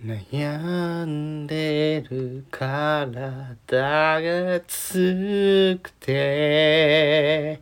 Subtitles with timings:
[0.00, 7.60] 悩んでる体がつくて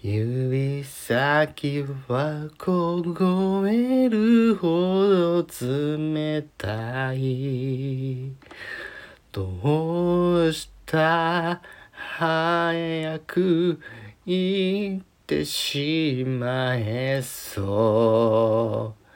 [0.00, 8.32] 指先は凍えるほど冷たい。
[9.30, 11.60] どうした
[11.90, 13.78] 早く
[14.24, 19.07] 行ってしまえそう。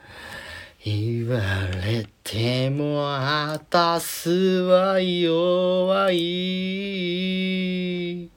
[0.85, 1.39] 言わ
[1.84, 8.29] れてもあたすは弱い。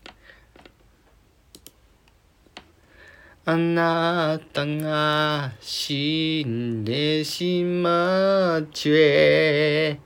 [3.47, 9.99] あなたが死んでしまっちえ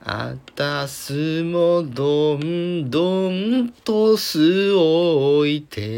[0.00, 5.88] あたすもどんどんとすおいて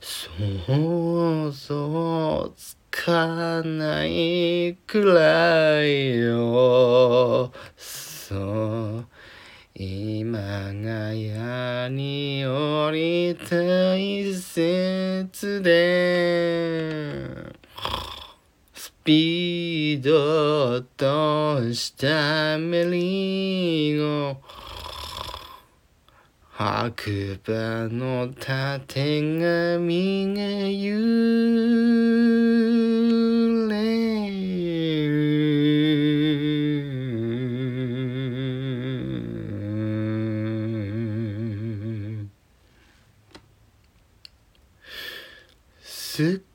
[0.00, 2.77] 想像つ
[3.08, 9.06] かないくらいよそう
[9.74, 10.38] 今
[10.74, 17.56] がやに降り大切で。
[18.74, 24.36] スピードとしたメリーゴ。
[26.60, 30.98] 白馬のたてがみが揺
[33.68, 34.38] れる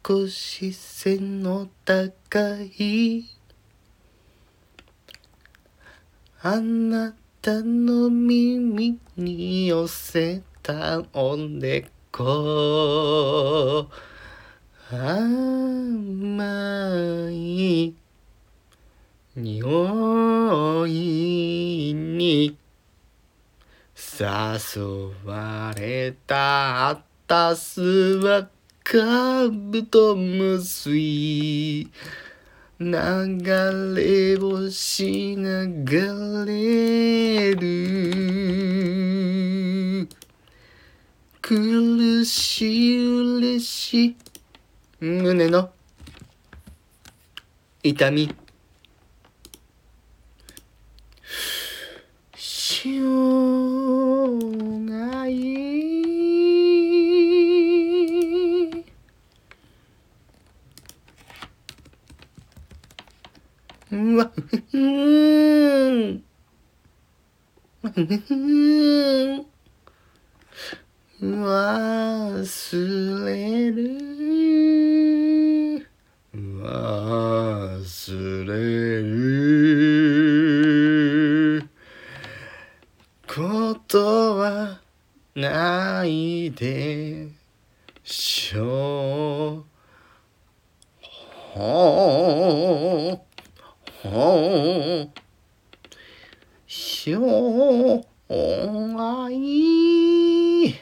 [0.03, 3.23] 少し背の高い
[6.41, 13.89] あなたたの耳に寄せたおでこ。
[14.89, 16.39] 甘
[17.30, 17.94] い
[19.36, 22.58] 匂いに
[24.17, 26.92] 誘われた。
[26.92, 28.48] あたすは
[28.86, 31.92] カブトムシ
[32.83, 33.44] 流
[33.95, 38.73] れ星流れる。
[41.42, 42.98] 苦しい
[43.38, 44.16] 嬉しい
[44.99, 45.72] 胸の
[47.83, 48.33] 痛み。
[52.36, 55.83] しょうがいい。
[64.13, 66.23] うわ、ふーん。
[67.81, 69.45] ふーん。
[71.19, 73.89] 忘れる。
[76.35, 79.13] 忘れる。
[83.27, 84.80] ことは
[85.33, 87.30] ないで
[88.03, 89.65] しょ
[91.55, 93.23] う。
[94.13, 94.21] ほう。
[94.21, 95.09] ほう。
[96.67, 100.75] しょうがいい。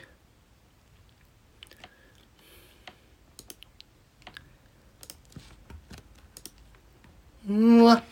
[7.49, 8.03] うわ。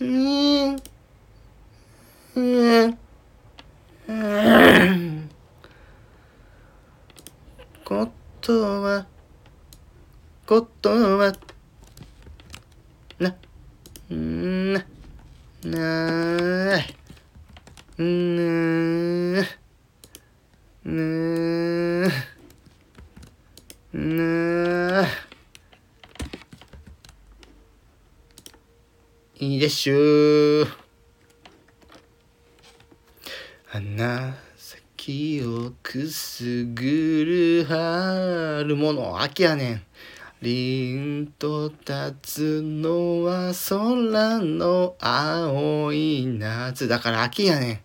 [0.00, 0.76] うん。
[2.34, 2.98] うん。
[4.08, 5.30] うん。
[7.84, 8.08] こ
[8.40, 9.06] とは、
[10.46, 11.51] ことは、な、
[14.10, 14.84] な、
[15.64, 16.94] ない、
[17.96, 19.42] な、
[20.84, 22.08] な、
[23.92, 25.06] な、
[29.38, 29.94] いいでしょ
[30.62, 30.68] う。
[33.66, 39.82] 花咲をくすぐる春もの秋やねん。
[40.42, 47.72] 凛と立つのは空の青い夏だから秋やね。
[47.74, 47.80] ん。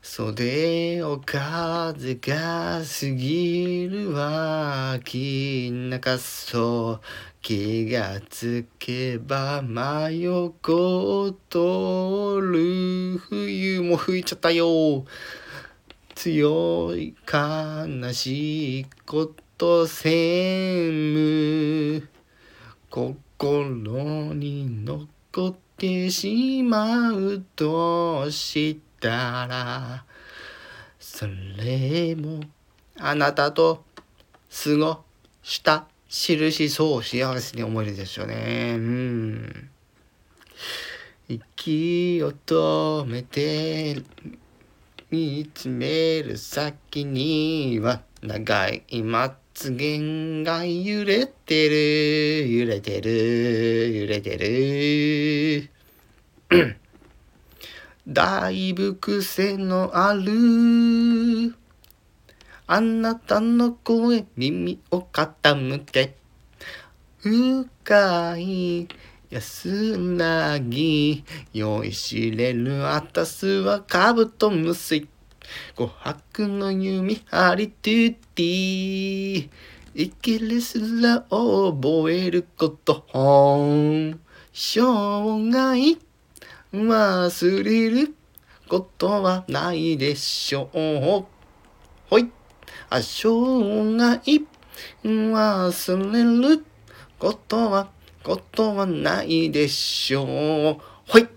[0.00, 7.06] 袖を風が過ぎるは秋中そう。
[7.42, 13.82] 気がつけば真横を通る冬。
[13.82, 15.04] も吹いちゃったよ。
[16.14, 19.45] 強い悲しいこと。
[19.86, 22.06] せむ
[22.90, 30.04] 心に残ってしまうとしたら
[31.00, 31.26] そ
[31.56, 32.40] れも
[32.98, 33.82] あなたと
[34.50, 35.04] 過ご
[35.42, 38.74] した印そう幸せに思えるでしょうね。
[38.76, 39.70] うん。
[41.28, 44.02] 息を止めて
[45.10, 50.00] 見つめる先には長いまつげ
[50.42, 52.52] が揺れてる。
[52.52, 54.00] 揺れてる。
[54.00, 55.70] 揺れてる。
[58.08, 61.54] だいぶ癖のある。
[62.66, 66.16] あなたの声耳を傾け。
[67.20, 68.88] 深い
[69.30, 71.24] 安らぎ。
[71.52, 72.88] 酔いしれる。
[72.88, 75.08] あたすはカブトムシ
[75.76, 79.50] 琥珀の弓ハリトゥティ
[79.94, 84.20] 生きるすら覚えること本。
[84.52, 84.80] 生
[85.50, 85.98] 涯
[86.72, 88.14] 忘れる
[88.68, 91.24] ことはないでしょう。
[92.10, 92.30] ほい。
[92.90, 94.20] あ生涯
[95.04, 96.64] 忘れる
[97.18, 97.88] ことは
[98.22, 100.82] ことはないでしょう。
[101.06, 101.35] ほい。